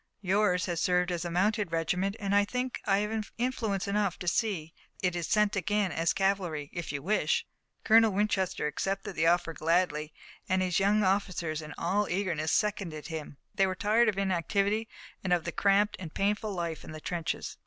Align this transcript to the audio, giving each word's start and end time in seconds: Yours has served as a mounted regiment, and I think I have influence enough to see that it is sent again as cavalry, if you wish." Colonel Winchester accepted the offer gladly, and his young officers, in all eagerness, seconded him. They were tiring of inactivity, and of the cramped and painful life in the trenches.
Yours 0.21 0.65
has 0.65 0.81
served 0.81 1.11
as 1.11 1.23
a 1.23 1.29
mounted 1.29 1.71
regiment, 1.71 2.15
and 2.19 2.33
I 2.33 2.43
think 2.43 2.81
I 2.87 2.97
have 3.05 3.31
influence 3.37 3.87
enough 3.87 4.17
to 4.17 4.27
see 4.27 4.73
that 5.03 5.09
it 5.09 5.15
is 5.15 5.27
sent 5.27 5.55
again 5.55 5.91
as 5.91 6.11
cavalry, 6.11 6.71
if 6.73 6.91
you 6.91 7.03
wish." 7.03 7.45
Colonel 7.83 8.09
Winchester 8.11 8.65
accepted 8.65 9.13
the 9.15 9.27
offer 9.27 9.53
gladly, 9.53 10.11
and 10.49 10.63
his 10.63 10.79
young 10.79 11.03
officers, 11.03 11.61
in 11.61 11.75
all 11.77 12.09
eagerness, 12.09 12.51
seconded 12.51 13.09
him. 13.09 13.37
They 13.53 13.67
were 13.67 13.75
tiring 13.75 14.09
of 14.09 14.17
inactivity, 14.17 14.87
and 15.23 15.31
of 15.31 15.43
the 15.43 15.51
cramped 15.51 15.97
and 15.99 16.11
painful 16.11 16.51
life 16.51 16.83
in 16.83 16.93
the 16.93 16.99
trenches. 16.99 17.57